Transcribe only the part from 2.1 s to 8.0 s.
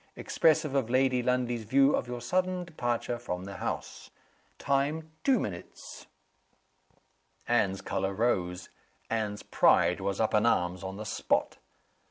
sudden departure from the house. Time, two minutes." Anne's